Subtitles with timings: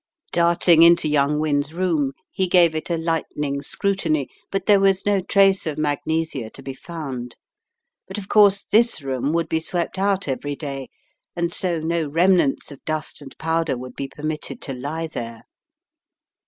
[0.31, 5.21] Darting into young Wynne's room, he gave it a lightning scrutiny, but there was no
[5.21, 7.37] trace of magnesia In the Doctor's Surgery 191 to be found.
[8.07, 10.89] But of course this room would be swept out every day
[11.35, 15.43] and so no remnants of dust and powder would be permitted to lie there.